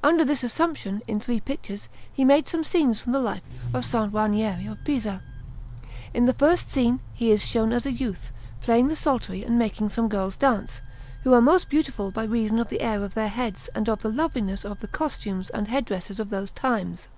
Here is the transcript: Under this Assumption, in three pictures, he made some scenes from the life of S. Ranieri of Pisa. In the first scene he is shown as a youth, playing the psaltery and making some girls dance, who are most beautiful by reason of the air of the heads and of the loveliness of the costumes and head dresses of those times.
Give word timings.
Under 0.00 0.24
this 0.24 0.44
Assumption, 0.44 1.02
in 1.08 1.18
three 1.18 1.40
pictures, 1.40 1.88
he 2.12 2.24
made 2.24 2.46
some 2.48 2.62
scenes 2.62 3.00
from 3.00 3.10
the 3.10 3.18
life 3.18 3.42
of 3.74 3.82
S. 3.82 3.92
Ranieri 4.12 4.64
of 4.68 4.84
Pisa. 4.84 5.22
In 6.14 6.26
the 6.26 6.32
first 6.32 6.68
scene 6.68 7.00
he 7.14 7.32
is 7.32 7.44
shown 7.44 7.72
as 7.72 7.84
a 7.84 7.90
youth, 7.90 8.32
playing 8.60 8.86
the 8.86 8.94
psaltery 8.94 9.42
and 9.42 9.58
making 9.58 9.88
some 9.88 10.08
girls 10.08 10.36
dance, 10.36 10.82
who 11.24 11.34
are 11.34 11.42
most 11.42 11.68
beautiful 11.68 12.12
by 12.12 12.22
reason 12.22 12.60
of 12.60 12.68
the 12.68 12.80
air 12.80 13.02
of 13.02 13.14
the 13.14 13.26
heads 13.26 13.68
and 13.74 13.88
of 13.88 14.02
the 14.02 14.08
loveliness 14.08 14.64
of 14.64 14.78
the 14.78 14.86
costumes 14.86 15.50
and 15.50 15.66
head 15.66 15.84
dresses 15.86 16.20
of 16.20 16.30
those 16.30 16.52
times. 16.52 17.08